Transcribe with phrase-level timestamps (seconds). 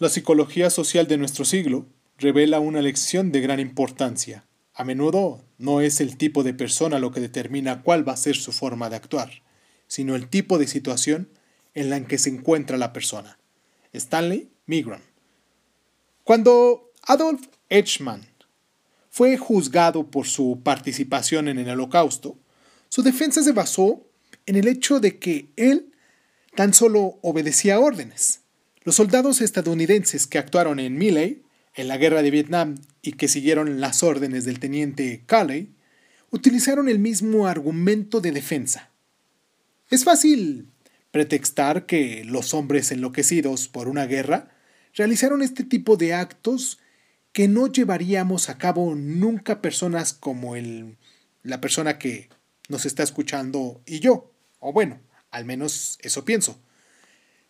[0.00, 1.84] La psicología social de nuestro siglo
[2.18, 4.46] revela una lección de gran importancia.
[4.72, 8.36] A menudo no es el tipo de persona lo que determina cuál va a ser
[8.36, 9.42] su forma de actuar,
[9.88, 11.28] sino el tipo de situación
[11.74, 13.40] en la que se encuentra la persona.
[13.92, 15.02] Stanley Milgram.
[16.22, 18.24] Cuando Adolf Eichmann
[19.10, 22.38] fue juzgado por su participación en el holocausto,
[22.88, 24.06] su defensa se basó
[24.46, 25.92] en el hecho de que él
[26.54, 28.42] tan solo obedecía órdenes.
[28.88, 31.42] Los soldados estadounidenses que actuaron en Milley,
[31.74, 35.74] en la guerra de Vietnam, y que siguieron las órdenes del teniente Calley,
[36.30, 38.88] utilizaron el mismo argumento de defensa.
[39.90, 40.70] Es fácil
[41.10, 44.56] pretextar que los hombres enloquecidos por una guerra
[44.94, 46.78] realizaron este tipo de actos
[47.32, 50.96] que no llevaríamos a cabo nunca personas como el,
[51.42, 52.30] la persona que
[52.70, 54.98] nos está escuchando y yo, o bueno,
[55.30, 56.58] al menos eso pienso.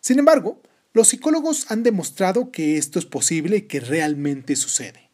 [0.01, 0.61] Sin embargo,
[0.93, 5.09] los psicólogos han demostrado que esto es posible y que realmente sucede.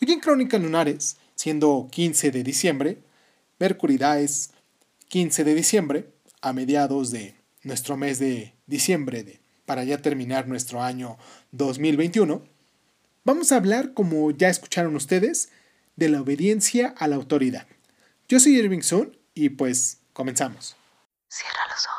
[0.00, 2.98] Hoy en Crónica Lunares, siendo 15 de diciembre,
[3.58, 4.50] Mercury es
[5.08, 11.18] 15 de diciembre, a mediados de nuestro mes de diciembre, para ya terminar nuestro año
[11.52, 12.42] 2021,
[13.24, 15.50] vamos a hablar, como ya escucharon ustedes,
[15.96, 17.66] de la obediencia a la autoridad.
[18.28, 20.76] Yo soy Irving Sun y pues comenzamos.
[21.28, 21.98] Cierra los ojos.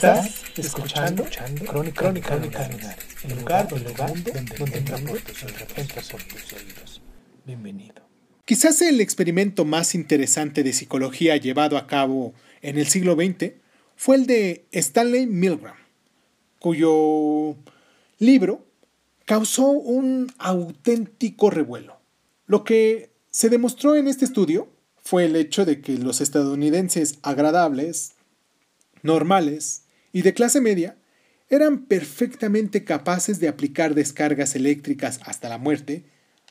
[0.00, 1.26] Estás escuchando,
[1.66, 2.70] Crónica, Crónica,
[3.22, 4.80] el lugar, donde, donde, donde
[5.20, 7.02] tus oídos.
[7.44, 7.96] Bienvenido.
[8.46, 13.52] Quizás el experimento más interesante de psicología llevado a cabo en el siglo XX
[13.94, 15.76] fue el de Stanley Milgram,
[16.60, 17.56] cuyo
[18.18, 18.64] libro
[19.26, 22.00] causó un auténtico revuelo.
[22.46, 24.70] Lo que se demostró en este estudio
[25.02, 28.14] fue el hecho de que los estadounidenses agradables,
[29.02, 29.82] normales
[30.12, 30.96] y de clase media
[31.48, 36.04] eran perfectamente capaces de aplicar descargas eléctricas hasta la muerte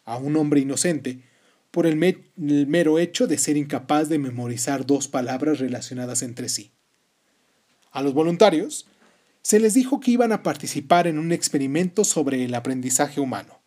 [0.06, 1.24] a un hombre inocente
[1.72, 1.96] por el,
[2.36, 6.72] mero hecho de ser incapaz de memorizar dos palabras relacionadas entre sí.
[7.92, 8.88] A los voluntarios
[9.42, 13.62] se les dijo que iban a participar en un experimento sobre el aprendizaje humano.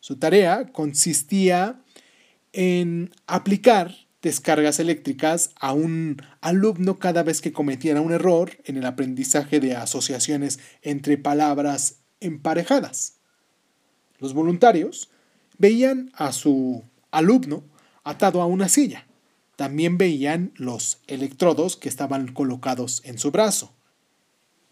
[0.00, 1.80] Su tarea consistía
[2.52, 3.94] en aplicar
[4.24, 9.76] descargas eléctricas a un alumno cada vez que cometiera un error en el aprendizaje de
[9.76, 13.18] asociaciones entre palabras emparejadas.
[14.18, 15.10] Los voluntarios
[15.58, 17.64] veían a su alumno
[18.02, 19.06] atado a una silla.
[19.56, 23.74] También veían los electrodos que estaban colocados en su brazo.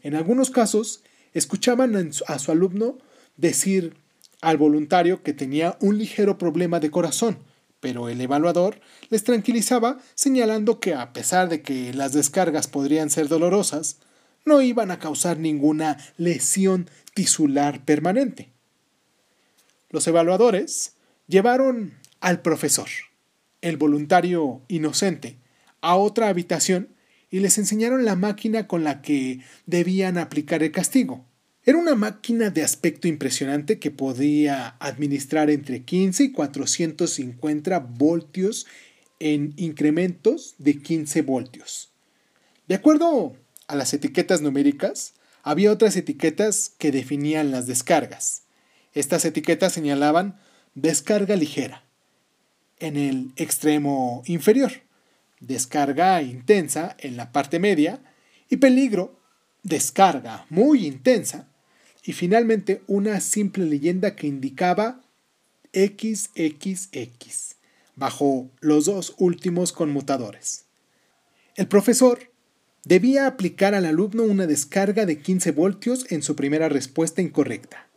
[0.01, 2.97] En algunos casos, escuchaban a su alumno
[3.37, 3.97] decir
[4.41, 7.39] al voluntario que tenía un ligero problema de corazón,
[7.82, 13.26] pero el evaluador les tranquilizaba señalando que a pesar de que las descargas podrían ser
[13.26, 13.98] dolorosas,
[14.44, 18.50] no iban a causar ninguna lesión tisular permanente.
[19.91, 20.94] Los evaluadores
[21.26, 22.88] llevaron al profesor,
[23.62, 25.38] el voluntario inocente,
[25.81, 26.94] a otra habitación
[27.31, 31.26] y les enseñaron la máquina con la que debían aplicar el castigo.
[31.65, 38.67] Era una máquina de aspecto impresionante que podía administrar entre 15 y 450 voltios
[39.21, 41.91] en incrementos de 15 voltios.
[42.67, 43.37] De acuerdo
[43.69, 45.15] a las etiquetas numéricas,
[45.45, 48.43] había otras etiquetas que definían las descargas.
[48.93, 50.41] Estas etiquetas señalaban
[50.75, 51.84] descarga ligera
[52.81, 54.72] en el extremo inferior,
[55.39, 58.01] descarga intensa en la parte media
[58.49, 59.17] y peligro,
[59.62, 61.47] descarga muy intensa
[62.04, 65.01] y finalmente una simple leyenda que indicaba
[65.72, 67.57] XXX
[67.97, 70.65] bajo los dos últimos conmutadores.
[71.57, 72.31] El profesor
[72.84, 77.89] debía aplicar al alumno una descarga de 15 voltios en su primera respuesta incorrecta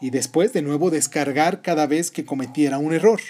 [0.00, 3.20] y después de nuevo descargar cada vez que cometiera un error.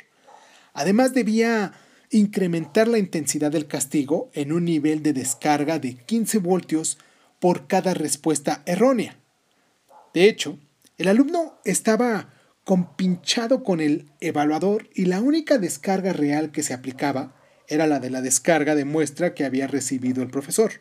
[0.73, 1.73] Además debía
[2.11, 6.99] incrementar la intensidad del castigo en un nivel de descarga de 15 voltios
[7.39, 9.17] por cada respuesta errónea.
[10.17, 10.59] De hecho,
[10.97, 12.33] el alumno estaba
[12.65, 17.37] compinchado con el evaluador y la única descarga real que se aplicaba
[17.69, 20.81] era la de la descarga de muestra que había recibido el profesor.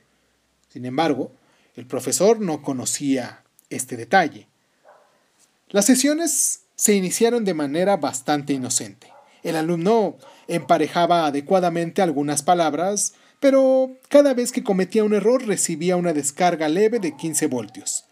[0.70, 1.34] Sin embargo,
[1.76, 4.48] El profesor no conocía este detalle.
[5.68, 9.12] Las sesiones se iniciaron de manera bastante inocente.
[9.44, 10.16] El alumno
[10.48, 17.00] emparejaba adecuadamente algunas palabras, pero cada vez que cometía un error recibía una descarga leve
[17.00, 18.05] de 15 voltios.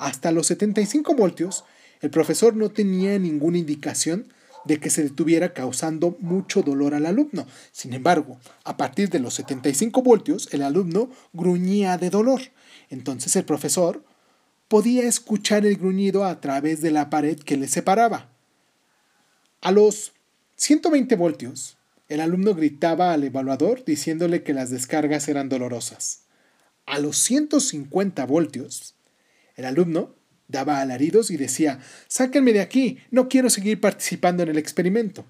[0.00, 1.64] Hasta los 75 voltios,
[2.00, 4.32] el profesor no tenía ninguna indicación
[4.64, 7.46] de que se detuviera causando mucho dolor al alumno.
[7.70, 12.40] Sin embargo, a partir de los 75 voltios, el alumno gruñía de dolor.
[12.88, 14.02] Entonces el profesor
[14.68, 18.30] podía escuchar el gruñido a través de la pared que le separaba.
[19.60, 20.14] A los
[20.56, 21.76] 120 voltios,
[22.08, 26.22] el alumno gritaba al evaluador diciéndole que las descargas eran dolorosas.
[26.86, 28.94] A los 150 voltios,
[29.60, 30.14] el alumno
[30.48, 35.26] daba alaridos y decía, sáquenme de aquí, no quiero seguir participando en el experimento.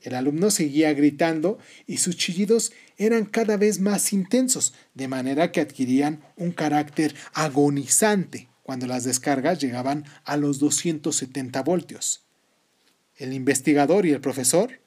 [0.00, 5.60] El alumno seguía gritando y sus chillidos eran cada vez más intensos, de manera que
[5.60, 12.22] adquirían un carácter agonizante cuando las descargas llegaban a los 270 voltios.
[13.16, 14.80] El investigador y el profesor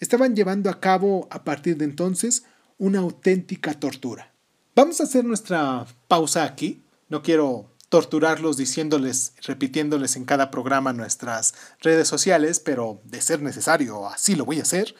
[0.00, 2.44] estaban llevando a cabo a partir de entonces
[2.78, 4.32] una auténtica tortura.
[4.74, 6.82] Vamos a hacer nuestra pausa aquí.
[7.10, 11.52] No quiero torturarlos diciéndoles, repitiéndoles en cada programa nuestras
[11.82, 14.94] redes sociales, pero de ser necesario, así lo voy a hacer.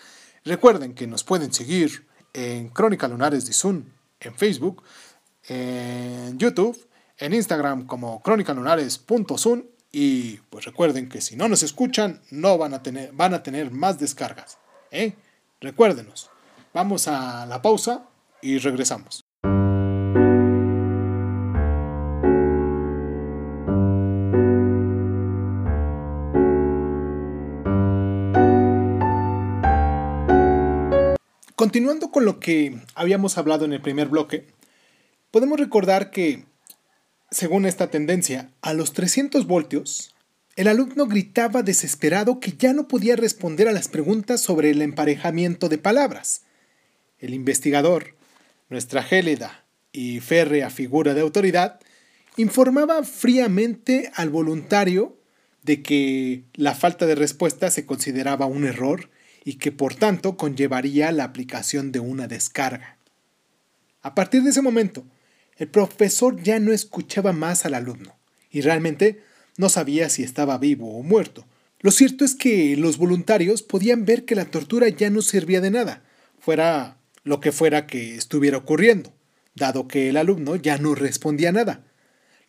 [0.44, 3.84] Recuerden que nos pueden seguir en Crónica Lunares de Zoom,
[4.20, 4.82] en Facebook,
[5.48, 6.86] en YouTube,
[7.16, 12.82] en Instagram como crónicalunares.zoom y pues recuerden que si no nos escuchan, no van a
[12.82, 14.58] tener, van a tener más descargas.
[14.90, 15.14] ¿eh?
[15.62, 16.28] Recuérdenos.
[16.74, 18.04] Vamos a la pausa
[18.42, 19.21] y regresamos.
[31.62, 34.48] Continuando con lo que habíamos hablado en el primer bloque,
[35.30, 36.42] podemos recordar que,
[37.30, 40.12] según esta tendencia, a los 300 voltios,
[40.56, 45.68] el alumno gritaba desesperado que ya no podía responder a las preguntas sobre el emparejamiento
[45.68, 46.42] de palabras.
[47.20, 48.16] El investigador,
[48.68, 51.78] nuestra gélida y férrea figura de autoridad,
[52.36, 55.16] informaba fríamente al voluntario
[55.62, 59.10] de que la falta de respuesta se consideraba un error
[59.44, 62.96] y que por tanto conllevaría la aplicación de una descarga.
[64.02, 65.04] A partir de ese momento,
[65.56, 68.16] el profesor ya no escuchaba más al alumno
[68.50, 69.22] y realmente
[69.56, 71.46] no sabía si estaba vivo o muerto.
[71.80, 75.70] Lo cierto es que los voluntarios podían ver que la tortura ya no servía de
[75.70, 76.02] nada,
[76.38, 79.12] fuera lo que fuera que estuviera ocurriendo,
[79.54, 81.84] dado que el alumno ya no respondía nada.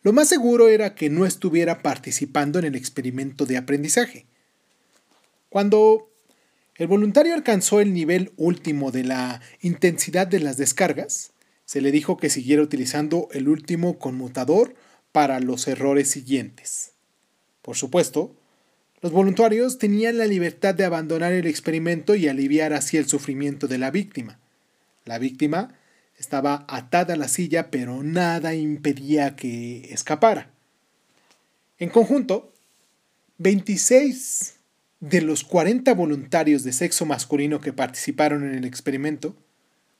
[0.02, 4.26] Lo más seguro era que no estuviera participando en el experimento de aprendizaje.
[5.48, 6.10] Cuando
[6.76, 11.32] el voluntario alcanzó el nivel último de la intensidad de las descargas.
[11.64, 14.74] Se le dijo que siguiera utilizando el último conmutador
[15.12, 16.92] para los errores siguientes.
[17.62, 18.34] Por supuesto,
[19.00, 23.78] los voluntarios tenían la libertad de abandonar el experimento y aliviar así el sufrimiento de
[23.78, 24.40] la víctima.
[25.04, 25.78] La víctima
[26.18, 30.50] estaba atada a la silla, pero nada impedía que escapara.
[31.78, 32.52] En conjunto,
[33.38, 34.54] 26
[35.10, 39.36] de los 40 voluntarios de sexo masculino que participaron en el experimento,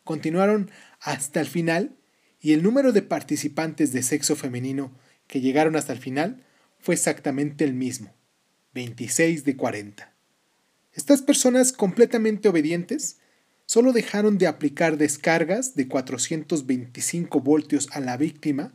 [0.03, 1.95] continuaron hasta el final
[2.41, 4.97] y el número de participantes de sexo femenino
[5.27, 6.43] que llegaron hasta el final
[6.79, 8.15] fue exactamente el mismo,
[8.73, 10.15] 26 de 40.
[10.95, 13.19] Estas personas completamente obedientes
[13.67, 18.73] solo dejaron de aplicar descargas de 425 voltios a la víctima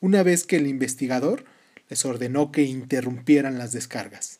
[0.00, 1.44] una vez que el investigador
[1.88, 4.37] les ordenó que interrumpieran las descargas.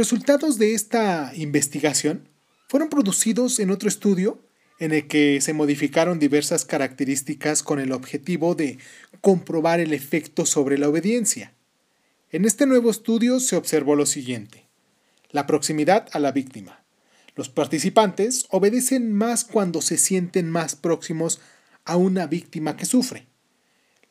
[0.00, 2.26] Resultados de esta investigación
[2.68, 4.40] fueron producidos en otro estudio
[4.78, 8.78] en el que se modificaron diversas características con el objetivo de
[9.20, 11.52] comprobar el efecto sobre la obediencia.
[12.30, 14.68] En este nuevo estudio se observó lo siguiente.
[15.32, 16.82] La proximidad a la víctima.
[17.36, 21.40] Los participantes obedecen más cuando se sienten más próximos
[21.84, 23.26] a una víctima que sufre.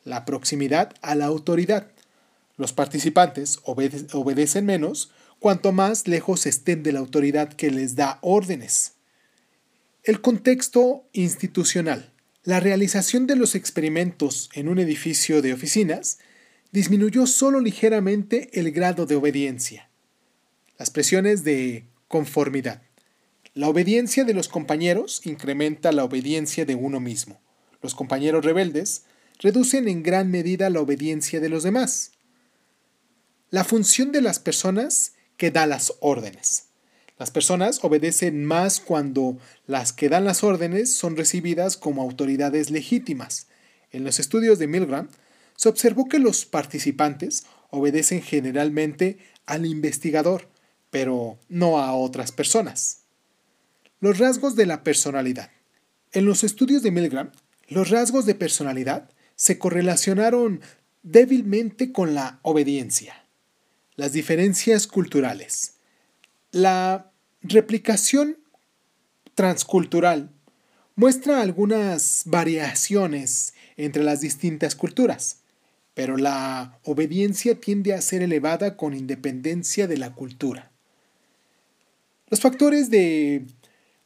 [0.04, 1.90] La proximidad a la autoridad.
[2.56, 8.92] Los participantes obedecen menos cuanto más lejos estén de la autoridad que les da órdenes.
[10.04, 12.12] El contexto institucional.
[12.44, 16.18] La realización de los experimentos en un edificio de oficinas
[16.72, 19.90] disminuyó solo ligeramente el grado de obediencia.
[20.78, 22.82] Las presiones de conformidad.
[23.54, 27.40] La obediencia de los compañeros incrementa la obediencia de uno mismo.
[27.82, 29.04] Los compañeros rebeldes
[29.38, 32.12] reducen en gran medida la obediencia de los demás.
[33.50, 36.64] La función de las personas que da las órdenes.
[37.18, 43.46] Las personas obedecen más cuando las que dan las órdenes son recibidas como autoridades legítimas.
[43.90, 45.08] En los estudios de Milgram
[45.56, 49.16] se observó que los participantes obedecen generalmente
[49.46, 50.46] al investigador,
[50.90, 53.04] pero no a otras personas.
[53.98, 55.50] Los rasgos de la personalidad.
[56.12, 57.32] En los estudios de Milgram,
[57.66, 60.60] los rasgos de personalidad se correlacionaron
[61.02, 63.24] débilmente con la obediencia.
[64.00, 65.74] Las diferencias culturales.
[66.52, 68.38] La replicación
[69.34, 70.30] transcultural
[70.94, 75.40] muestra algunas variaciones entre las distintas culturas,
[75.92, 80.72] pero la obediencia tiende a ser elevada con independencia de la cultura.
[82.30, 83.44] Los factores de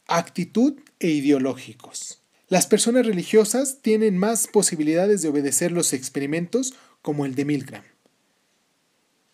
[0.07, 2.21] actitud e ideológicos.
[2.49, 7.94] Las personas religiosas tienen más posibilidades de obedecer los experimentos como el de Milgram.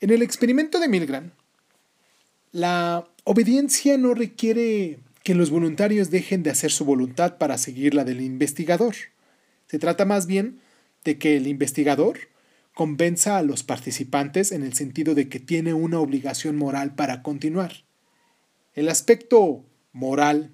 [0.01, 1.29] En el experimento de Milgram,
[2.51, 8.03] la obediencia no requiere que los voluntarios dejen de hacer su voluntad para seguir la
[8.03, 8.95] del investigador.
[9.67, 10.59] Se trata más bien
[11.05, 12.17] de que el investigador
[12.73, 17.83] convenza a los participantes en el sentido de que tiene una obligación moral para continuar.
[18.73, 20.49] El aspecto moral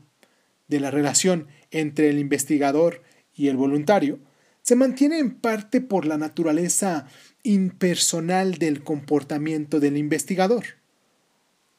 [0.68, 3.01] de la relación entre el investigador
[3.34, 4.20] y el voluntario
[4.62, 7.08] se mantiene en parte por la naturaleza
[7.48, 10.66] impersonal del comportamiento del investigador.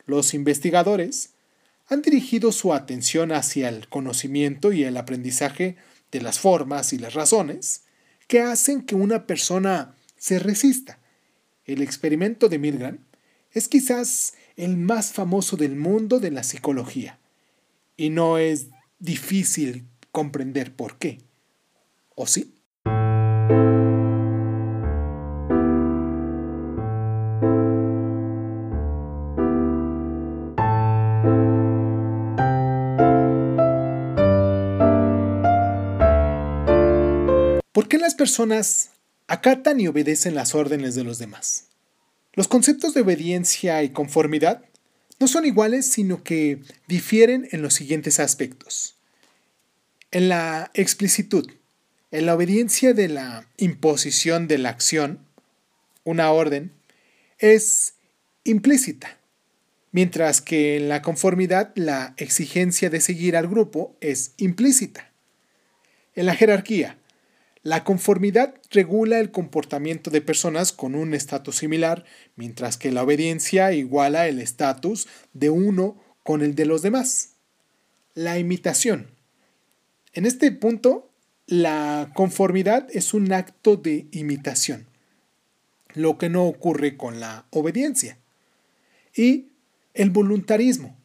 [0.06, 1.34] Los investigadores
[1.88, 5.76] han dirigido su atención hacia el conocimiento y el aprendizaje
[6.10, 7.82] de las formas y las razones
[8.28, 10.98] que hacen que una persona se resista.
[11.66, 12.98] El experimento de Milgram
[13.52, 17.18] es quizás el más famoso del mundo de la psicología
[17.94, 21.18] y no es difícil comprender por qué.
[22.14, 22.54] ¿O sí?
[37.72, 38.90] ¿Por qué las personas
[39.26, 41.66] acatan y obedecen las órdenes de los demás?
[42.32, 44.64] Los conceptos de obediencia y conformidad
[45.18, 48.96] no son iguales, sino que difieren en los siguientes aspectos.
[50.10, 51.50] En la explicitud,
[52.10, 55.26] en la obediencia de la imposición de la acción,
[56.04, 56.72] una orden,
[57.38, 57.94] es
[58.44, 59.18] implícita,
[59.92, 65.10] mientras que en la conformidad la exigencia de seguir al grupo es implícita.
[66.14, 66.98] En la jerarquía,
[67.68, 73.74] la conformidad regula el comportamiento de personas con un estatus similar, mientras que la obediencia
[73.74, 77.34] iguala el estatus de uno con el de los demás.
[78.14, 79.10] La imitación.
[80.14, 81.10] En este punto,
[81.46, 84.86] la conformidad es un acto de imitación,
[85.92, 88.16] lo que no ocurre con la obediencia.
[89.14, 89.48] Y
[89.92, 90.96] el voluntarismo.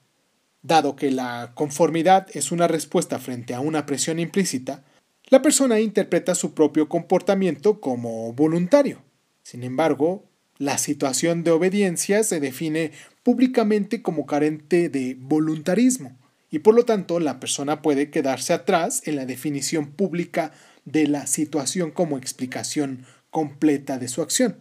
[0.62, 4.86] Dado que la conformidad es una respuesta frente a una presión implícita,
[5.34, 9.02] la persona interpreta su propio comportamiento como voluntario.
[9.42, 12.92] Sin embargo, la situación de obediencia se define
[13.24, 16.16] públicamente como carente de voluntarismo
[16.52, 20.52] y por lo tanto la persona puede quedarse atrás en la definición pública
[20.86, 24.58] de la situación como explicación completa de su acción.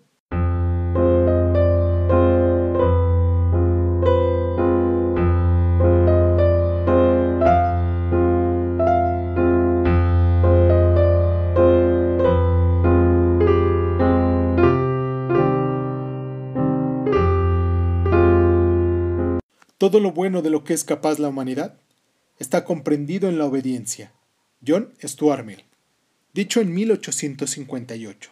[19.93, 21.79] Todo lo bueno de lo que es capaz la humanidad
[22.39, 24.15] está comprendido en la obediencia.
[24.67, 25.67] John Stuart Mill.
[26.33, 28.31] Dicho en 1858.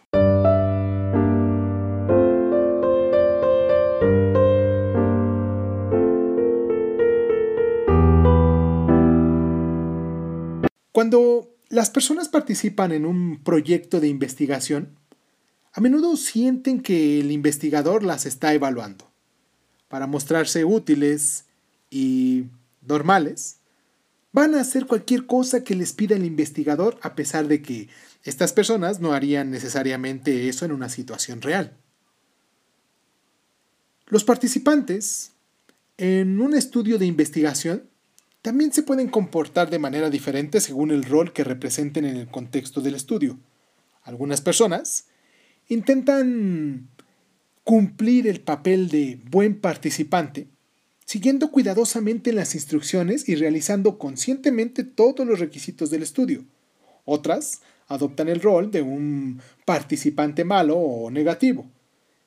[10.91, 14.97] Cuando las personas participan en un proyecto de investigación,
[15.73, 19.11] a menudo sienten que el investigador las está evaluando
[19.89, 21.45] para mostrarse útiles
[21.91, 22.45] y
[22.81, 23.57] normales,
[24.31, 27.89] van a hacer cualquier cosa que les pida el investigador a pesar de que
[28.23, 31.77] estas personas no harían necesariamente eso en una situación real.
[34.07, 35.31] Los participantes
[35.97, 37.83] en un estudio de investigación
[38.41, 42.81] también se pueden comportar de manera diferente según el rol que representen en el contexto
[42.81, 43.37] del estudio.
[44.03, 45.05] Algunas personas
[45.67, 46.89] intentan
[47.63, 50.47] cumplir el papel de buen participante,
[51.11, 56.45] siguiendo cuidadosamente las instrucciones y realizando conscientemente todos los requisitos del estudio.
[57.03, 61.69] Otras adoptan el rol de un participante malo o negativo.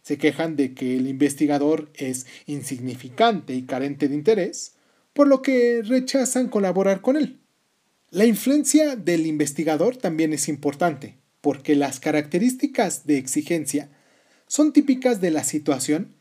[0.03, 4.75] Se quejan de que el investigador es insignificante y carente de interés,
[5.15, 7.39] por lo que rechazan colaborar con él.
[8.11, 13.89] La influencia del investigador también es importante, porque las características de exigencia
[14.47, 16.13] son típicas de la situación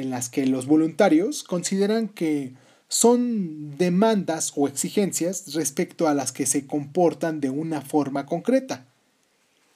[0.00, 2.54] en las que los voluntarios consideran que
[2.88, 8.86] son demandas o exigencias respecto a las que se comportan de una forma concreta.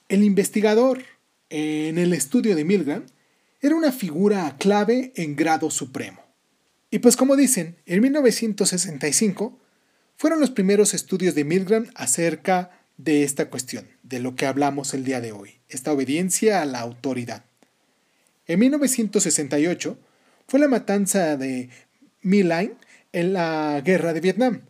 [0.09, 1.03] El investigador
[1.49, 3.05] en el estudio de Milgram
[3.61, 6.21] era una figura clave en grado supremo.
[6.91, 9.57] Y pues como dicen, en 1965
[10.17, 15.03] fueron los primeros estudios de Milgram acerca de esta cuestión, de lo que hablamos el
[15.03, 17.45] día de hoy, esta obediencia a la autoridad.
[18.47, 19.97] En 1968
[20.47, 21.69] fue la matanza de
[22.21, 22.41] My
[23.13, 24.61] en la guerra de Vietnam.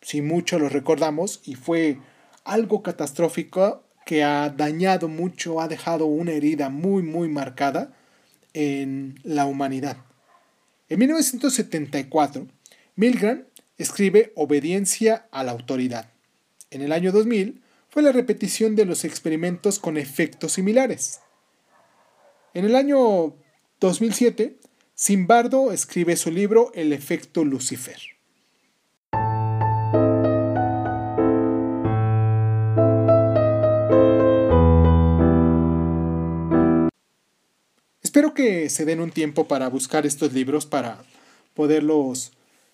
[0.00, 1.98] Si mucho lo recordamos, y fue
[2.44, 7.92] algo catastrófico que ha dañado mucho, ha dejado una herida muy, muy marcada
[8.54, 9.98] en la humanidad.
[10.88, 12.46] En 1974,
[12.96, 13.44] Milgram
[13.78, 16.10] escribe Obediencia a la autoridad.
[16.70, 21.20] En el año 2000 fue la repetición de los experimentos con efectos similares.
[22.54, 23.34] En el año
[23.80, 24.59] 2007
[25.02, 27.96] Simbardo escribe su libro El efecto Lucifer.
[38.02, 41.02] Espero que se den un tiempo para buscar estos libros, para
[41.54, 42.32] poderlos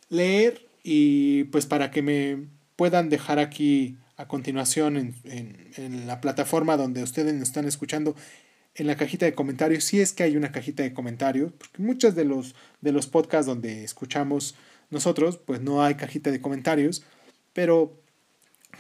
[0.09, 5.15] leer y pues para que me puedan dejar aquí a continuación en,
[5.77, 8.17] en la plataforma donde ustedes están escuchando
[8.77, 12.15] en la cajita de comentarios, si es que hay una cajita de comentarios, porque muchos
[12.15, 14.55] de los, de los podcasts donde escuchamos
[14.91, 17.03] nosotros, pues no hay cajita de comentarios,
[17.53, 17.99] pero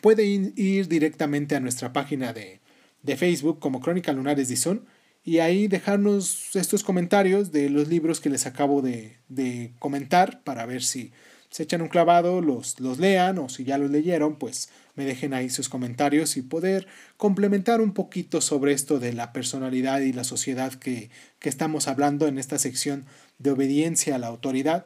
[0.02, 2.60] pueden ir directamente a nuestra página de,
[3.02, 4.84] de Facebook como Crónica Lunares de Sun
[5.24, 10.66] y ahí dejarnos estos comentarios de los libros que les acabo de, de comentar para
[10.66, 11.10] ver si
[11.56, 15.32] se echan un clavado, los, los lean o si ya los leyeron, pues me dejen
[15.32, 20.24] ahí sus comentarios y poder complementar un poquito sobre esto de la personalidad y la
[20.24, 21.08] sociedad que,
[21.40, 23.06] estamos hablando en esta sección
[23.38, 24.84] de obediencia a la autoridad.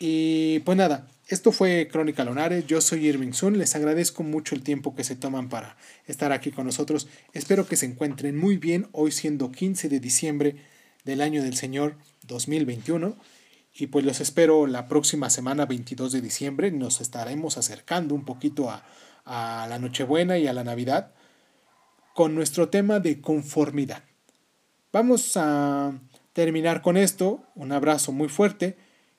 [0.00, 4.64] Y pues nada, esto fue Crónica Lonares, yo soy Irving Sun, les agradezco mucho el
[4.64, 5.76] tiempo que se toman para
[6.08, 10.56] estar aquí con nosotros, espero que se encuentren muy bien hoy siendo 15 de diciembre
[11.04, 11.94] del año del Señor
[12.26, 13.14] 2021
[13.80, 16.70] y pues los espero la próxima semana 22 de diciembre.
[16.70, 18.84] Nos estaremos acercando un poquito a,
[19.24, 21.14] a la Nochebuena y a la Navidad
[22.14, 24.04] con nuestro tema de conformidad.
[24.92, 25.98] Vamos a
[26.32, 27.42] terminar con esto.
[27.54, 28.76] Un abrazo muy fuerte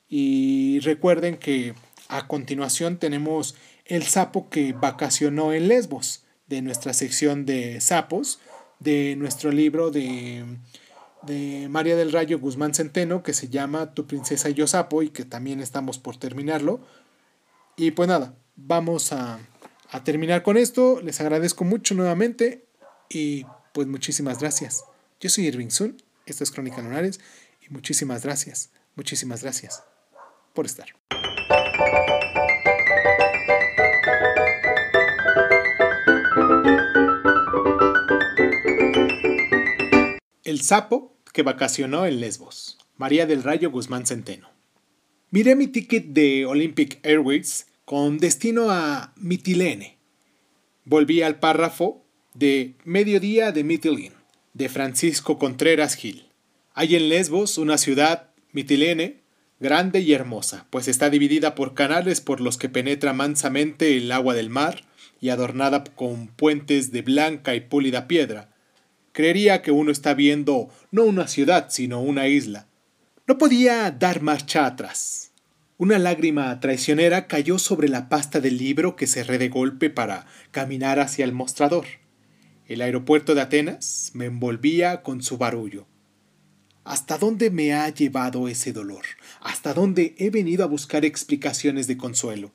[0.08, 1.74] y recuerden que
[2.08, 8.40] a continuación tenemos el sapo que vacacionó en Lesbos de nuestra sección de sapos
[8.80, 10.44] de nuestro libro de
[11.24, 15.10] de María del Rayo Guzmán Centeno que se llama Tu princesa y yo sapo y
[15.10, 16.82] que también estamos por terminarlo.
[17.76, 19.40] Y pues nada, vamos a,
[19.90, 21.02] a terminar con esto.
[21.02, 22.66] Les agradezco mucho nuevamente
[23.10, 24.84] y pues muchísimas gracias.
[25.20, 27.20] Yo soy Irving Sun, esto es Crónica Lunares
[27.62, 29.84] y muchísimas gracias, muchísimas gracias
[30.54, 30.88] por estar.
[40.44, 42.78] El sapo que vacacionó en Lesbos.
[42.98, 44.50] María del Rayo Guzmán Centeno.
[45.32, 49.98] Miré mi ticket de Olympic Airways con destino a Mitilene.
[50.86, 54.16] Volví al párrafo de Mediodía de Mitilene,
[54.54, 56.28] de Francisco Contreras Gil.
[56.74, 59.22] Hay en Lesbos una ciudad, Mitilene,
[59.60, 64.34] grande y hermosa, pues está dividida por canales por los que penetra mansamente el agua
[64.34, 64.84] del mar
[65.20, 68.51] y adornada con puentes de blanca y púlida piedra,
[69.12, 72.68] Creería que uno está viendo no una ciudad, sino una isla.
[73.28, 75.32] No podía dar marcha atrás.
[75.78, 81.00] Una lágrima traicionera cayó sobre la pasta del libro que cerré de golpe para caminar
[81.00, 81.86] hacia el mostrador.
[82.68, 85.88] El aeropuerto de Atenas me envolvía con su barullo.
[86.84, 89.06] ¿Hasta dónde me ha llevado ese dolor?
[89.40, 92.52] ¿Hasta dónde he venido a buscar explicaciones de consuelo?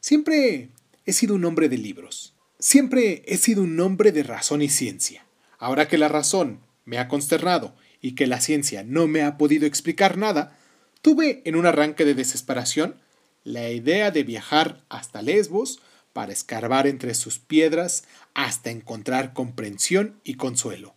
[0.00, 0.70] Siempre
[1.04, 2.34] he sido un hombre de libros.
[2.58, 5.27] Siempre he sido un hombre de razón y ciencia.
[5.58, 9.66] Ahora que la razón me ha consternado y que la ciencia no me ha podido
[9.66, 10.56] explicar nada,
[11.02, 12.96] tuve en un arranque de desesperación
[13.44, 15.80] la idea de viajar hasta Lesbos
[16.12, 20.94] para escarbar entre sus piedras hasta encontrar comprensión y consuelo.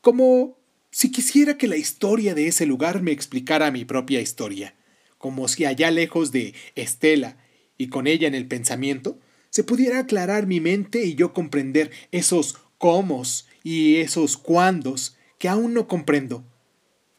[0.00, 0.56] Como
[0.90, 4.74] si quisiera que la historia de ese lugar me explicara mi propia historia,
[5.18, 7.36] como si allá lejos de Estela
[7.76, 9.18] y con ella en el pensamiento,
[9.50, 13.22] se pudiera aclarar mi mente y yo comprender esos cómo
[13.70, 16.42] y esos cuándos que aún no comprendo.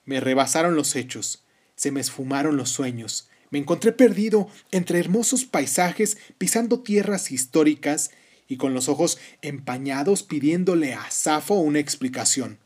[0.03, 1.43] Me rebasaron los hechos,
[1.75, 8.09] se me esfumaron los sueños, me encontré perdido entre hermosos paisajes, pisando tierras históricas
[8.47, 12.57] y con los ojos empañados pidiéndole a Safo una explicación.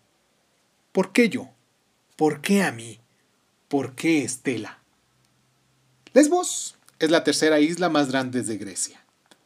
[0.93, 1.50] ¿Por qué yo?
[2.15, 3.02] ¿Por qué a mí?
[3.67, 4.82] ¿Por qué Estela?
[6.13, 9.03] Lesbos es la tercera isla más grande de Grecia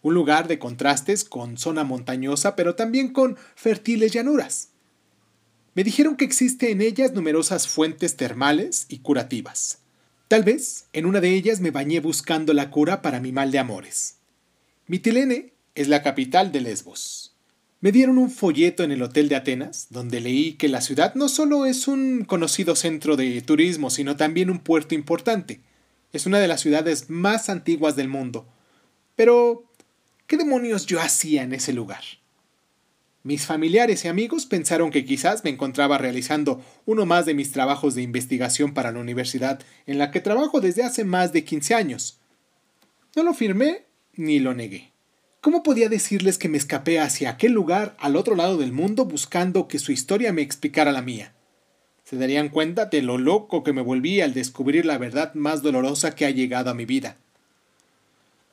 [0.07, 4.69] un lugar de contrastes con zona montañosa, pero también con fértiles llanuras.
[5.75, 9.79] Me dijeron que existe en ellas numerosas fuentes termales y curativas.
[10.27, 13.59] Tal vez en una de ellas me bañé buscando la cura para mi mal de
[13.59, 14.15] amores.
[14.87, 17.35] Mitilene es la capital de Lesbos.
[17.79, 21.29] Me dieron un folleto en el Hotel de Atenas, donde leí que la ciudad no
[21.29, 25.61] solo es un conocido centro de turismo, sino también un puerto importante.
[26.11, 28.47] Es una de las ciudades más antiguas del mundo.
[29.15, 29.63] Pero
[30.27, 32.03] ¿Qué demonios yo hacía en ese lugar?
[33.23, 37.95] Mis familiares y amigos pensaron que quizás me encontraba realizando uno más de mis trabajos
[37.95, 42.19] de investigación para la universidad en la que trabajo desde hace más de 15 años.
[43.15, 43.85] No lo firmé
[44.17, 44.91] ni lo negué.
[45.39, 49.69] ¿Cómo podía decirles que me escapé hacia aquel lugar al otro lado del mundo buscando
[49.69, 51.31] que su historia me explicara la mía?
[52.03, 56.15] Se darían cuenta de lo loco que me volví al descubrir la verdad más dolorosa
[56.15, 57.15] que ha llegado a mi vida.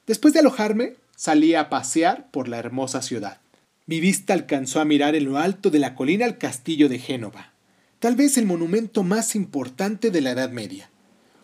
[0.07, 3.41] Después de alojarme, Salí a pasear por la hermosa ciudad.
[3.87, 7.53] Mi vista alcanzó a mirar en lo alto de la colina el castillo de Génova,
[8.01, 10.91] tal vez el monumento más importante de la Edad Media.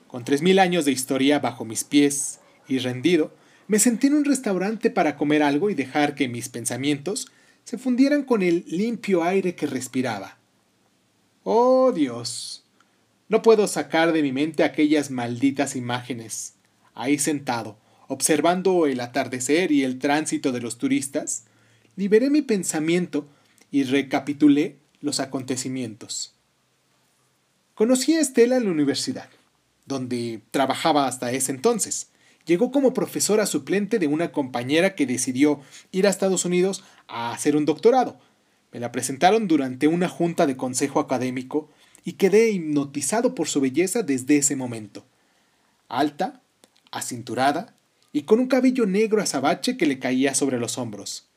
[0.08, 3.32] Con tres mil años de historia bajo mis pies y rendido,
[3.68, 7.30] me senté en un restaurante para comer algo y dejar que mis pensamientos
[7.62, 10.38] se fundieran con el limpio aire que respiraba.
[11.44, 12.64] Oh Dios.
[13.28, 16.54] No puedo sacar de mi mente aquellas malditas imágenes.
[16.94, 17.78] Ahí sentado,
[18.10, 21.44] observando el atardecer y el tránsito de los turistas,
[21.94, 23.24] liberé mi pensamiento
[23.70, 26.34] y recapitulé los acontecimientos.
[27.76, 29.28] Conocí a Estela en la universidad,
[29.86, 32.08] donde trabajaba hasta ese entonces.
[32.46, 35.60] Llegó como profesora suplente de una compañera que decidió
[35.92, 38.18] ir a Estados Unidos a hacer un doctorado.
[38.72, 41.70] Me la presentaron durante una junta de consejo académico
[42.04, 45.04] y quedé hipnotizado por su belleza desde ese momento.
[45.88, 46.42] Alta,
[46.90, 47.76] acinturada,
[48.12, 51.28] y con un cabello negro azabache que le caía sobre los hombros,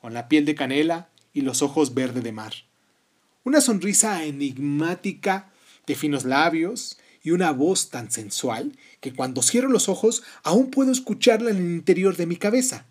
[0.00, 2.52] con la piel de canela y los ojos verde de mar.
[3.44, 5.50] Una sonrisa enigmática
[5.86, 10.92] de finos labios y una voz tan sensual que cuando cierro los ojos aún puedo
[10.92, 12.86] escucharla en el interior de mi cabeza.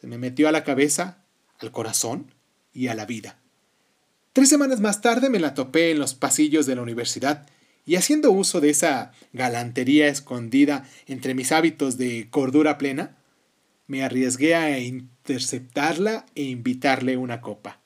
[0.00, 1.18] Se me metió a la cabeza,
[1.60, 2.34] al corazón
[2.72, 3.38] y a la vida.
[4.32, 7.46] Tres semanas más tarde me la topé en los pasillos de la universidad
[7.84, 13.18] y haciendo uso de esa galantería escondida entre mis hábitos de cordura plena,
[13.86, 17.80] me arriesgué a interceptarla e invitarle una copa.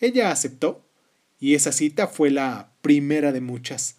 [0.00, 0.84] Ella aceptó,
[1.40, 3.96] y esa cita fue la primera de muchas.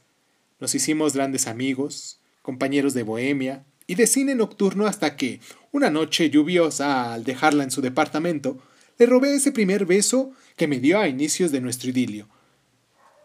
[0.59, 5.39] Nos hicimos grandes amigos, compañeros de bohemia y de cine nocturno hasta que,
[5.71, 8.61] una noche lluviosa, al dejarla en su departamento,
[8.97, 12.27] le robé ese primer beso que me dio a inicios de nuestro idilio.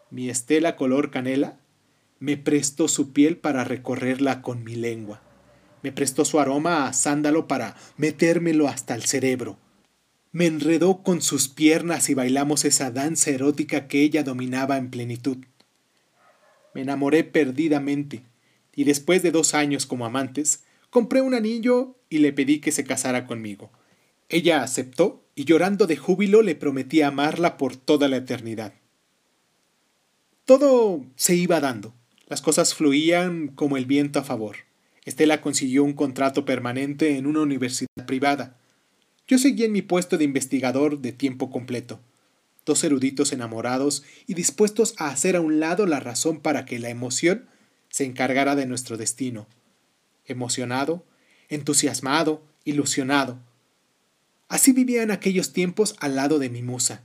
[0.09, 1.59] Mi estela color canela
[2.25, 5.21] me prestó su piel para recorrerla con mi lengua.
[5.83, 9.59] Me prestó su aroma a sándalo para metérmelo hasta el cerebro.
[10.31, 15.37] Me enredó con sus piernas y bailamos esa danza erótica que ella dominaba en plenitud.
[16.73, 18.23] Me enamoré perdidamente,
[18.73, 22.85] y después de dos años como amantes, compré un anillo y le pedí que se
[22.85, 23.69] casara conmigo.
[24.29, 28.73] Ella aceptó y llorando de júbilo le prometí amarla por toda la eternidad.
[30.45, 31.93] Todo se iba dando.
[32.27, 34.57] Las cosas fluían como el viento a favor.
[35.05, 38.57] Estela consiguió un contrato permanente en una universidad privada.
[39.27, 41.99] Yo seguí en mi puesto de investigador de tiempo completo.
[42.65, 46.89] Dos eruditos enamorados y dispuestos a hacer a un lado la razón para que la
[46.89, 47.45] emoción
[47.89, 49.47] se encargara de nuestro destino.
[50.25, 51.05] Emocionado,
[51.49, 53.37] entusiasmado, ilusionado.
[54.49, 57.03] Así vivía en aquellos tiempos al lado de mi musa.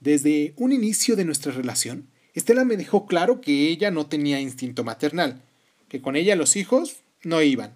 [0.00, 4.84] Desde un inicio de nuestra relación, Estela me dejó claro que ella no tenía instinto
[4.84, 5.42] maternal,
[5.88, 7.74] que con ella los hijos no iban.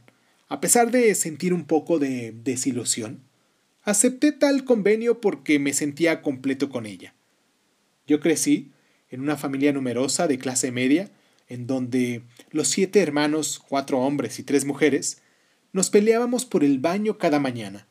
[0.48, 3.20] A pesar de sentir un poco de desilusión,
[3.84, 7.14] acepté tal convenio porque me sentía completo con ella.
[8.06, 8.70] Yo crecí
[9.10, 11.10] en una familia numerosa de clase media,
[11.48, 15.22] en donde los siete hermanos, cuatro hombres y tres mujeres,
[15.72, 17.86] nos peleábamos por el baño cada mañana.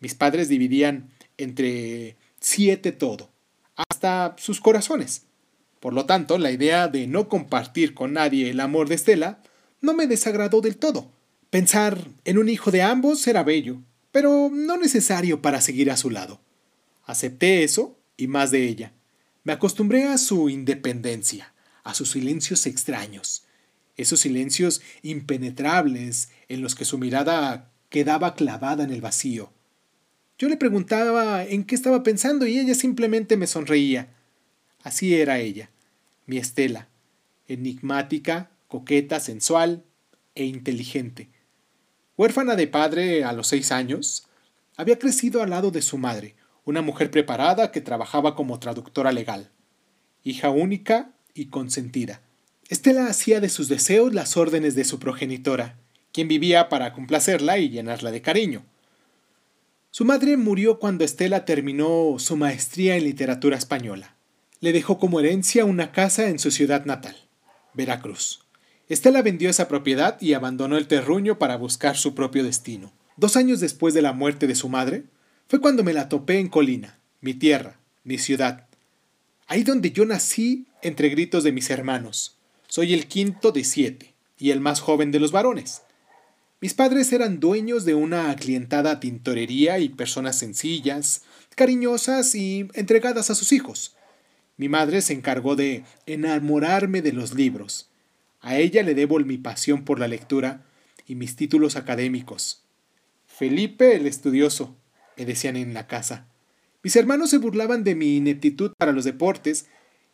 [0.00, 3.30] Mis padres dividían entre siete todo,
[3.76, 5.26] hasta sus corazones.
[5.84, 9.42] Por lo tanto, la idea de no compartir con nadie el amor de Estela
[9.82, 11.12] no me desagradó del todo.
[11.50, 16.08] Pensar en un hijo de ambos era bello, pero no necesario para seguir a su
[16.08, 16.40] lado.
[17.04, 18.92] Acepté eso y más de ella.
[19.42, 23.44] Me acostumbré a su independencia, a sus silencios extraños,
[23.98, 29.52] esos silencios impenetrables en los que su mirada quedaba clavada en el vacío.
[30.38, 34.08] Yo le preguntaba en qué estaba pensando y ella simplemente me sonreía.
[34.82, 35.70] Así era ella,
[36.26, 36.88] mi Estela,
[37.48, 39.84] enigmática, coqueta, sensual
[40.34, 41.28] e inteligente.
[42.16, 44.26] Huérfana de padre a los seis años,
[44.76, 49.50] había crecido al lado de su madre, una mujer preparada que trabajaba como traductora legal.
[50.22, 52.22] Hija única y consentida.
[52.68, 55.76] Estela hacía de sus deseos las órdenes de su progenitora,
[56.12, 58.64] quien vivía para complacerla y llenarla de cariño.
[59.90, 64.16] Su madre murió cuando Estela terminó su maestría en literatura española.
[64.64, 67.14] Le dejó como herencia una casa en su ciudad natal,
[67.74, 68.46] Veracruz.
[68.88, 72.90] Estela vendió esa propiedad y abandonó el terruño para buscar su propio destino.
[73.18, 75.04] Dos años después de la muerte de su madre,
[75.48, 78.66] fue cuando me la topé en Colina, mi tierra, mi ciudad.
[79.48, 82.38] Ahí donde yo nací entre gritos de mis hermanos.
[82.66, 85.82] Soy el quinto de siete y el más joven de los varones.
[86.62, 91.20] Mis padres eran dueños de una aclientada tintorería y personas sencillas,
[91.54, 93.94] cariñosas y entregadas a sus hijos.
[94.56, 97.90] Mi madre se encargó de enamorarme de los libros.
[98.40, 100.64] A ella le debo mi pasión por la lectura
[101.06, 102.62] y mis títulos académicos.
[103.26, 104.76] Felipe el estudioso,
[105.16, 106.28] me decían en la casa.
[106.82, 109.66] Mis hermanos se burlaban de mi ineptitud para los deportes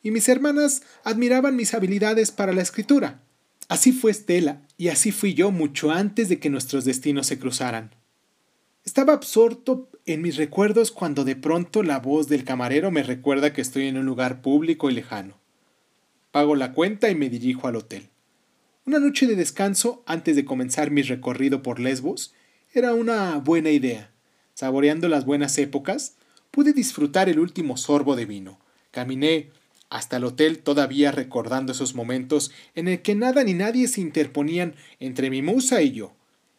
[0.03, 3.21] y mis hermanas admiraban mis habilidades para la escritura.
[3.69, 7.95] Así fue Estela y así fui yo mucho antes de que nuestros destinos se cruzaran.
[8.85, 13.61] Estaba absorto en mis recuerdos cuando de pronto la voz del camarero me recuerda que
[13.61, 15.35] estoy en un lugar público y lejano.
[16.31, 18.09] Pago la cuenta y me dirijo al hotel.
[18.87, 22.35] Una noche de descanso antes de comenzar mi recorrido por Lesbos
[22.73, 24.11] era una buena idea.
[24.55, 26.17] Saboreando las buenas épocas,
[26.51, 28.59] pude disfrutar el último sorbo de vino.
[28.91, 29.51] Caminé
[29.91, 34.75] hasta el hotel todavía recordando esos momentos en el que nada ni nadie se interponían
[34.99, 36.13] entre mi musa y yo.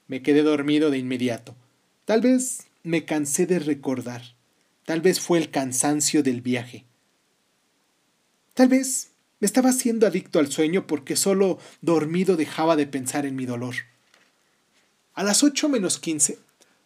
[0.08, 1.56] Me quedé dormido de inmediato.
[2.06, 4.36] Tal vez me cansé de recordar.
[4.86, 6.86] Tal vez fue el cansancio del viaje.
[8.54, 13.36] Tal vez me estaba haciendo adicto al sueño porque solo dormido dejaba de pensar en
[13.36, 13.76] mi dolor.
[15.14, 16.40] A las ocho menos quince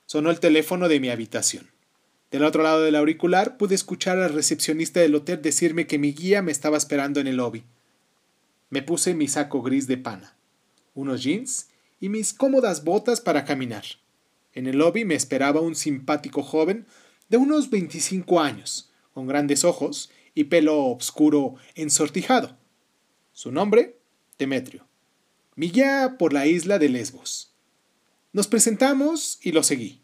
[0.05, 1.69] sonó el teléfono de mi habitación.
[2.31, 6.41] Del otro lado del auricular pude escuchar al recepcionista del hotel decirme que mi guía
[6.41, 7.63] me estaba esperando en el lobby.
[8.69, 10.35] Me puse mi saco gris de pana,
[10.93, 13.85] unos jeans y mis cómodas botas para caminar.
[14.55, 16.87] En el lobby me esperaba un simpático joven
[17.29, 22.57] de unos 25 años, con grandes ojos y pelo oscuro ensortijado.
[23.33, 23.99] Su nombre,
[24.39, 24.87] Demetrio.
[25.55, 27.53] Mi guía por la isla de Lesbos.
[28.31, 30.01] Nos presentamos y lo seguí.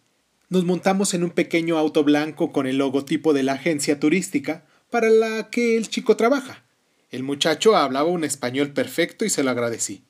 [0.49, 5.09] Nos montamos en un pequeño auto blanco con el logotipo de la agencia turística para
[5.09, 6.65] la que el chico trabaja.
[7.09, 10.03] El muchacho hablaba un español perfecto y se lo agradecí.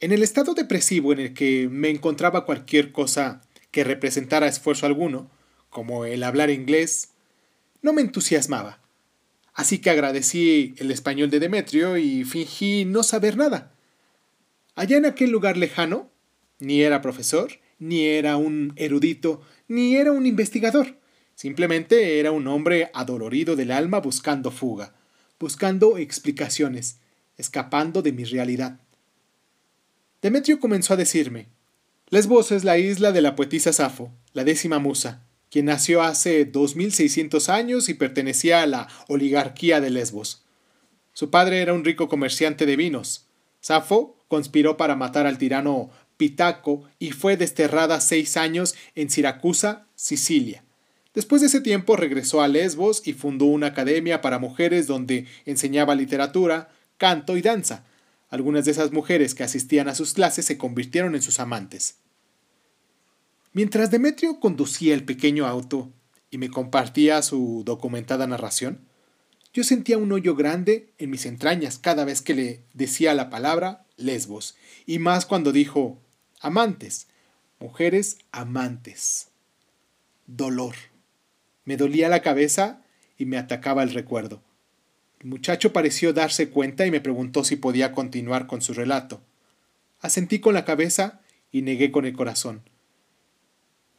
[0.00, 5.30] En el estado depresivo en el que me encontraba cualquier cosa que representara esfuerzo alguno,
[5.70, 7.10] como el hablar inglés,
[7.82, 8.80] no me entusiasmaba.
[9.54, 13.72] Así que agradecí el español de Demetrio y fingí no saber nada.
[14.74, 16.10] Allá en aquel lugar lejano,
[16.58, 20.98] ni era profesor, ni era un erudito, ni era un investigador.
[21.34, 24.94] Simplemente era un hombre adolorido del alma buscando fuga,
[25.38, 27.00] buscando explicaciones,
[27.36, 28.80] escapando de mi realidad.
[30.24, 31.48] Demetrio comenzó a decirme,
[32.08, 37.50] Lesbos es la isla de la poetisa Safo, la décima musa, quien nació hace 2600
[37.50, 40.42] años y pertenecía a la oligarquía de Lesbos.
[41.12, 43.26] Su padre era un rico comerciante de vinos.
[43.60, 50.64] Safo conspiró para matar al tirano Pitaco y fue desterrada seis años en Siracusa, Sicilia.
[51.12, 55.94] Después de ese tiempo regresó a Lesbos y fundó una academia para mujeres donde enseñaba
[55.94, 57.84] literatura, canto y danza.
[58.34, 61.98] Algunas de esas mujeres que asistían a sus clases se convirtieron en sus amantes.
[63.52, 65.92] Mientras Demetrio conducía el pequeño auto
[66.32, 68.88] y me compartía su documentada narración,
[69.52, 73.86] yo sentía un hoyo grande en mis entrañas cada vez que le decía la palabra
[73.96, 76.02] Lesbos, y más cuando dijo
[76.40, 77.06] amantes,
[77.60, 79.28] mujeres amantes.
[80.26, 80.74] Dolor.
[81.64, 82.82] Me dolía la cabeza
[83.16, 84.42] y me atacaba el recuerdo.
[85.24, 89.22] El muchacho pareció darse cuenta y me preguntó si podía continuar con su relato.
[90.00, 92.68] Asentí con la cabeza y negué con el corazón.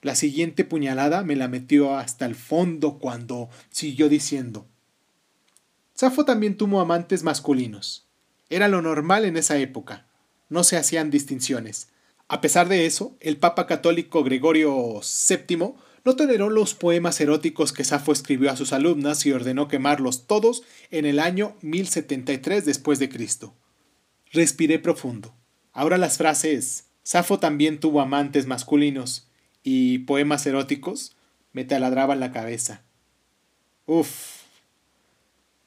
[0.03, 4.67] La siguiente puñalada me la metió hasta el fondo cuando siguió diciendo
[5.95, 8.05] Safo también tuvo amantes masculinos.
[8.51, 10.05] Era lo normal en esa época.
[10.49, 11.89] No se hacían distinciones.
[12.27, 15.73] A pesar de eso, el Papa católico Gregorio VII
[16.05, 20.61] no toleró los poemas eróticos que Safo escribió a sus alumnas y ordenó quemarlos todos
[20.91, 23.55] en el año 1073 después de Cristo.
[24.31, 25.33] Respiré profundo.
[25.73, 29.27] Ahora las frases Safo también tuvo amantes masculinos
[29.63, 31.15] y poemas eróticos
[31.53, 32.83] me taladraban la cabeza.
[33.87, 34.43] Uf.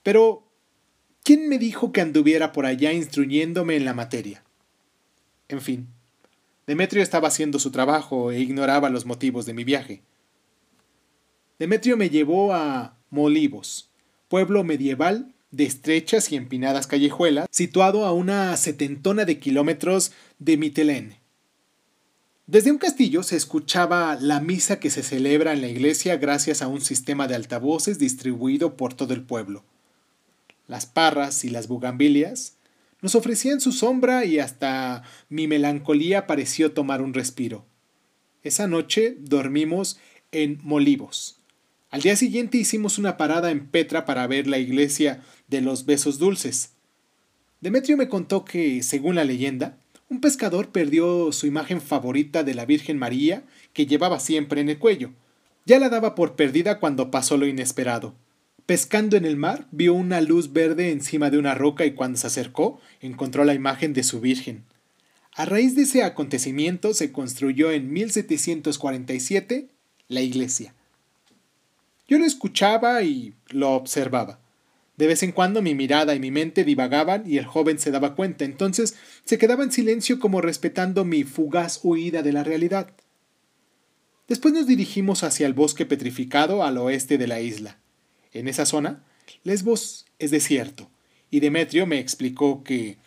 [0.03, 0.44] Pero,
[1.24, 4.44] ¿quién me dijo que anduviera por allá instruyéndome en la materia?
[5.48, 5.88] En fin,
[6.66, 10.03] Demetrio estaba haciendo su trabajo e ignoraba los motivos de mi viaje.
[11.59, 13.90] Demetrio me llevó a Molivos,
[14.29, 21.16] pueblo medieval de estrechas y empinadas callejuelas, situado a una setentona de kilómetros de Mitelén.
[22.47, 26.68] Desde un castillo se escuchaba la misa que se celebra en la iglesia gracias a
[26.68, 29.64] un sistema de altavoces distribuido por todo el pueblo.
[30.68, 32.57] Las parras y las bugambilias
[33.03, 37.66] nos ofrecían su sombra y hasta mi melancolía pareció tomar un respiro.
[38.44, 39.99] Esa noche dormimos
[40.31, 41.38] en Molivos.
[41.90, 46.18] Al día siguiente hicimos una parada en Petra para ver la iglesia de los besos
[46.18, 46.72] dulces.
[47.62, 49.79] Demetrio me contó que, según la leyenda,
[50.11, 54.79] un pescador perdió su imagen favorita de la Virgen María que llevaba siempre en el
[54.79, 55.12] cuello.
[55.64, 58.14] Ya la daba por perdida cuando pasó lo inesperado.
[58.66, 62.27] Pescando en el mar, vio una luz verde encima de una roca y cuando se
[62.27, 64.64] acercó, encontró la imagen de su Virgen.
[65.35, 69.68] A raíz de ese acontecimiento se construyó en 1747
[70.09, 70.74] la iglesia.
[72.09, 74.40] Yo lo escuchaba y lo observaba.
[74.97, 78.16] De vez en cuando mi mirada y mi mente divagaban y el joven se daba
[78.16, 82.90] cuenta, entonces se quedaba en silencio como respetando mi fugaz huida de la realidad.
[84.27, 87.79] Después nos dirigimos hacia el bosque petrificado al oeste de la isla.
[88.33, 89.05] En esa zona,
[89.44, 90.90] Lesbos es desierto,
[91.31, 92.99] y Demetrio me explicó que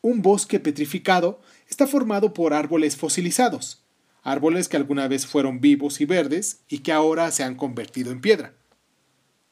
[0.00, 3.82] un bosque petrificado está formado por árboles fosilizados,
[4.26, 8.20] árboles que alguna vez fueron vivos y verdes y que ahora se han convertido en
[8.20, 8.54] piedra.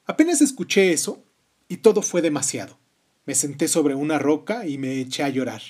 [0.05, 1.25] Apenas escuché eso,
[1.69, 2.79] y todo fue demasiado.
[3.25, 5.63] Me senté sobre una roca y me eché a llorar.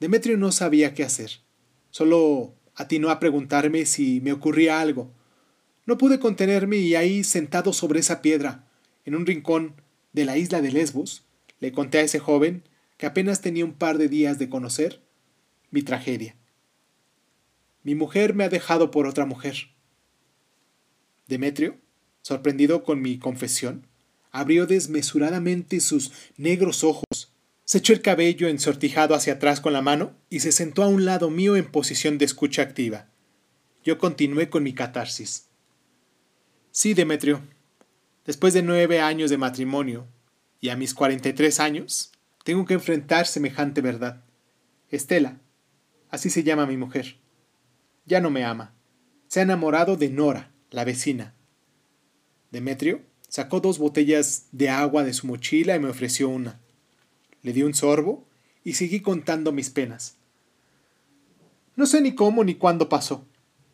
[0.00, 1.40] Demetrio no sabía qué hacer.
[1.90, 5.12] Solo atinó a preguntarme si me ocurría algo,
[5.86, 8.66] no pude contenerme y ahí, sentado sobre esa piedra,
[9.04, 9.74] en un rincón
[10.12, 11.26] de la isla de Lesbos,
[11.60, 12.64] le conté a ese joven,
[12.96, 15.02] que apenas tenía un par de días de conocer,
[15.70, 16.36] mi tragedia.
[17.84, 19.68] Mi mujer me ha dejado por otra mujer.
[21.28, 21.78] Demetrio,
[22.22, 23.86] sorprendido con mi confesión,
[24.32, 27.32] abrió desmesuradamente sus negros ojos,
[27.64, 31.04] se echó el cabello ensortijado hacia atrás con la mano y se sentó a un
[31.04, 33.08] lado mío en posición de escucha activa.
[33.84, 35.48] Yo continué con mi catarsis.
[36.70, 37.42] Sí, Demetrio.
[38.26, 40.06] Después de nueve años de matrimonio
[40.60, 42.12] y a mis cuarenta y tres años,
[42.44, 44.24] tengo que enfrentar semejante verdad.
[44.90, 45.40] Estela,
[46.10, 47.16] así se llama mi mujer,
[48.06, 48.74] ya no me ama.
[49.28, 51.34] Se ha enamorado de Nora, la vecina.
[52.50, 56.60] Demetrio sacó dos botellas de agua de su mochila y me ofreció una.
[57.42, 58.26] Le di un sorbo
[58.62, 60.16] y seguí contando mis penas.
[61.76, 63.26] No sé ni cómo ni cuándo pasó.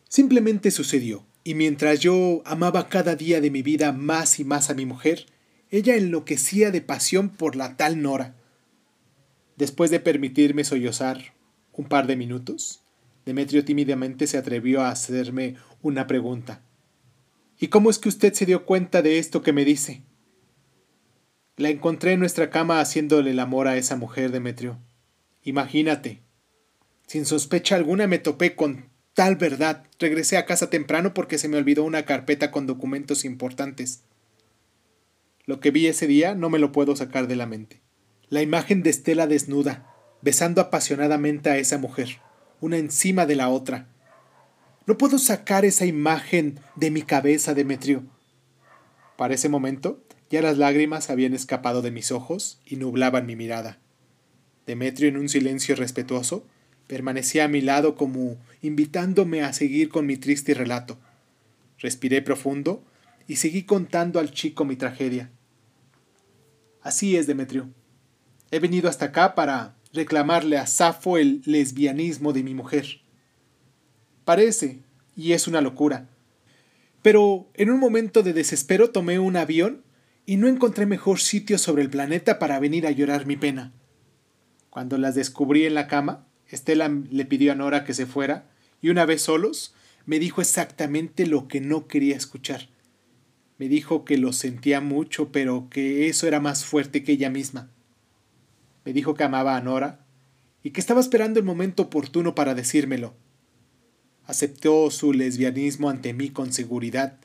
[0.08, 1.26] Simplemente sucedió.
[1.44, 5.26] Y mientras yo amaba cada día de mi vida más y más a mi mujer,
[5.70, 8.34] ella enloquecía de pasión por la tal Nora.
[9.56, 11.34] Después de permitirme sollozar
[11.72, 12.82] un par de minutos,
[13.24, 16.62] Demetrio tímidamente se atrevió a hacerme una pregunta.
[17.58, 20.02] ¿Y cómo es que usted se dio cuenta de esto que me dice?
[21.56, 24.78] La encontré en nuestra cama haciéndole el amor a esa mujer, Demetrio.
[25.42, 26.22] Imagínate.
[27.06, 31.58] Sin sospecha alguna me topé con Tal verdad, regresé a casa temprano porque se me
[31.58, 34.04] olvidó una carpeta con documentos importantes.
[35.44, 37.82] Lo que vi ese día no me lo puedo sacar de la mente.
[38.28, 42.20] La imagen de Estela desnuda, besando apasionadamente a esa mujer,
[42.60, 43.88] una encima de la otra.
[44.86, 48.04] No puedo sacar esa imagen de mi cabeza, Demetrio.
[49.16, 53.78] Para ese momento, ya las lágrimas habían escapado de mis ojos y nublaban mi mirada.
[54.66, 56.44] Demetrio, en un silencio respetuoso,
[56.90, 60.98] Permanecía a mi lado como invitándome a seguir con mi triste relato.
[61.78, 62.82] Respiré profundo
[63.28, 65.30] y seguí contando al chico mi tragedia.
[66.82, 67.68] Así es, Demetrio.
[68.50, 73.00] He venido hasta acá para reclamarle a Safo el lesbianismo de mi mujer.
[74.24, 74.80] Parece,
[75.16, 76.08] y es una locura.
[77.02, 79.82] Pero en un momento de desespero tomé un avión
[80.26, 83.72] y no encontré mejor sitio sobre el planeta para venir a llorar mi pena.
[84.68, 88.48] Cuando las descubrí en la cama, Estela le pidió a Nora que se fuera
[88.80, 89.74] y una vez solos
[90.06, 92.68] me dijo exactamente lo que no quería escuchar.
[93.58, 97.70] Me dijo que lo sentía mucho, pero que eso era más fuerte que ella misma.
[98.84, 100.04] Me dijo que amaba a Nora
[100.62, 103.14] y que estaba esperando el momento oportuno para decírmelo.
[104.26, 107.18] Aceptó su lesbianismo ante mí con seguridad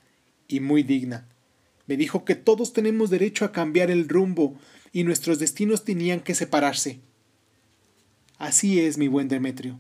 [0.48, 1.28] y muy digna.
[1.88, 4.58] Me dijo que todos tenemos derecho a cambiar el rumbo
[4.92, 7.00] y nuestros destinos tenían que separarse.
[8.38, 9.80] Así es, mi buen Demetrio.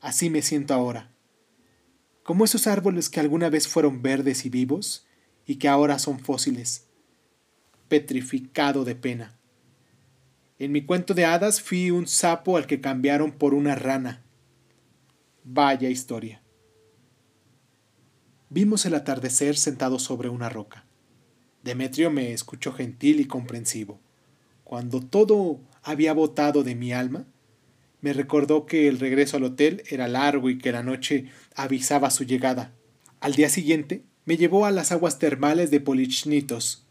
[0.00, 1.10] Así me siento ahora.
[2.22, 5.06] Como esos árboles que alguna vez fueron verdes y vivos
[5.46, 6.84] y que ahora son fósiles.
[7.88, 9.37] Petrificado de pena.
[10.58, 14.22] En mi cuento de hadas fui un sapo al que cambiaron por una rana.
[15.44, 16.42] Vaya historia.
[18.50, 20.84] Vimos el atardecer sentado sobre una roca.
[21.62, 24.00] Demetrio me escuchó gentil y comprensivo.
[24.64, 27.24] Cuando todo había botado de mi alma,
[28.00, 32.24] me recordó que el regreso al hotel era largo y que la noche avisaba su
[32.24, 32.72] llegada.
[33.20, 36.84] Al día siguiente me llevó a las aguas termales de Polichnitos.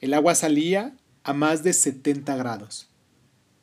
[0.00, 0.94] El agua salía
[1.24, 2.90] a más de 70 grados.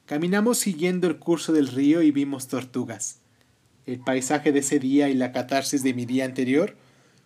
[0.07, 3.19] Caminamos siguiendo el curso del río y vimos tortugas.
[3.85, 6.75] El paisaje de ese día y la catarsis de mi día anterior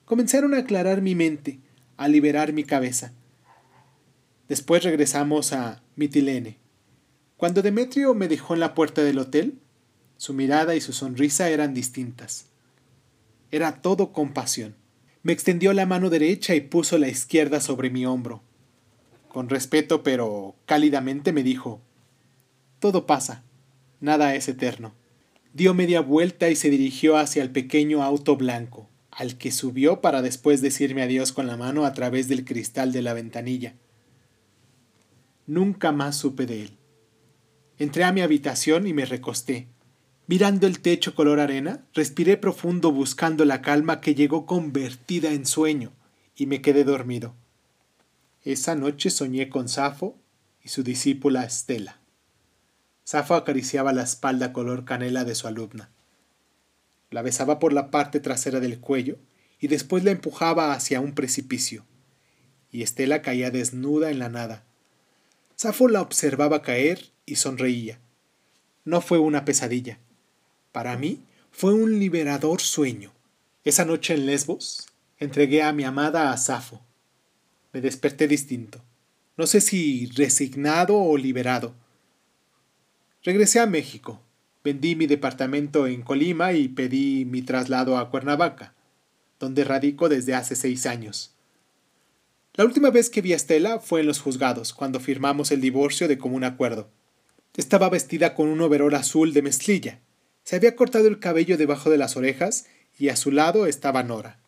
[0.04, 1.62] comenzaron a aclarar mi mente,
[1.96, 3.14] a liberar mi cabeza.
[4.50, 6.58] Después regresamos a Mitilene.
[7.38, 9.60] Cuando Demetrio me dejó en la puerta del hotel,
[10.18, 12.48] su mirada y su sonrisa eran distintas.
[13.52, 14.76] Era todo compasión.
[15.24, 18.44] Me extendió la mano derecha y puso la izquierda sobre mi hombro.
[19.36, 21.82] Con respeto pero cálidamente me dijo,
[22.80, 23.44] Todo pasa,
[24.00, 24.94] nada es eterno.
[25.52, 30.22] Dio media vuelta y se dirigió hacia el pequeño auto blanco, al que subió para
[30.22, 33.74] después decirme adiós con la mano a través del cristal de la ventanilla.
[35.48, 36.78] Nunca más supe de él.
[37.78, 39.68] Entré a mi habitación y me recosté.
[40.28, 45.92] Mirando el techo color arena, respiré profundo buscando la calma que llegó convertida en sueño,
[46.38, 47.36] y me quedé dormido.
[48.46, 50.16] Esa noche soñé con Safo
[50.64, 51.98] y su discípula Estela.
[53.04, 55.90] Safo acariciaba la espalda color canela de su alumna.
[57.10, 59.18] La besaba por la parte trasera del cuello
[59.60, 61.86] y después la empujaba hacia un precipicio.
[62.72, 64.64] Y Estela caía desnuda en la nada.
[65.56, 67.98] Safo la observaba caer y sonreía.
[68.84, 69.98] No fue una pesadilla.
[70.72, 73.12] Para mí fue un liberador sueño.
[73.64, 74.86] Esa noche en Lesbos
[75.18, 76.85] entregué a mi amada a Safo
[77.76, 78.82] me desperté distinto.
[79.36, 81.76] No sé si resignado o liberado.
[83.22, 84.22] Regresé a México.
[84.64, 88.74] Vendí mi departamento en Colima y pedí mi traslado a Cuernavaca,
[89.42, 91.36] donde radico desde hace seis años.
[92.54, 96.08] La última vez que vi a Estela fue en los juzgados, cuando firmamos el divorcio
[96.08, 96.90] de común acuerdo.
[97.58, 100.00] Estaba vestida con un overol azul de mezclilla.
[100.46, 102.68] Se había cortado el cabello debajo de las orejas
[102.98, 104.40] y a su lado estaba Nora.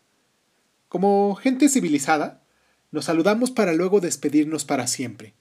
[0.88, 2.47] Como gente civilizada,
[2.92, 5.34] nos saludamos para luego despedirnos para siempre.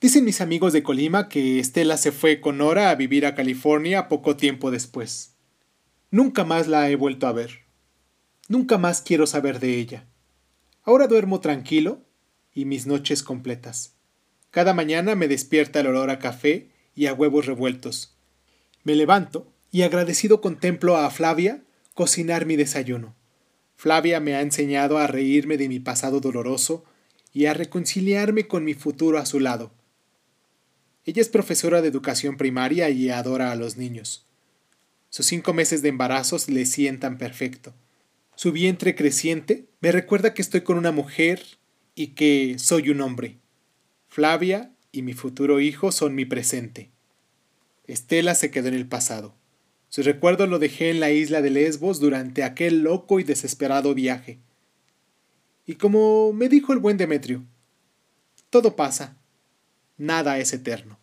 [0.00, 4.08] Dicen mis amigos de Colima que Estela se fue con Nora a vivir a California
[4.08, 5.34] poco tiempo después.
[6.10, 7.66] Nunca más la he vuelto a ver.
[8.48, 10.06] Nunca más quiero saber de ella.
[10.82, 12.06] Ahora duermo tranquilo
[12.52, 13.94] y mis noches completas.
[14.50, 18.16] Cada mañana me despierta el olor a café y a huevos revueltos.
[18.82, 21.62] Me levanto y agradecido contemplo a Flavia
[21.94, 23.14] cocinar mi desayuno.
[23.80, 26.84] Flavia me ha enseñado a reírme de mi pasado doloroso
[27.32, 29.72] y a reconciliarme con mi futuro a su lado.
[31.06, 34.26] Ella es profesora de educación primaria y adora a los niños.
[35.08, 37.72] Sus cinco meses de embarazo le sientan perfecto.
[38.34, 41.42] Su vientre creciente me recuerda que estoy con una mujer
[41.94, 43.38] y que soy un hombre.
[44.08, 46.90] Flavia y mi futuro hijo son mi presente.
[47.86, 49.39] Estela se quedó en el pasado.
[49.90, 54.38] Su recuerdo lo dejé en la isla de Lesbos durante aquel loco y desesperado viaje.
[55.66, 57.42] Y como me dijo el buen Demetrio,
[58.50, 59.16] todo pasa,
[59.98, 60.99] nada es eterno.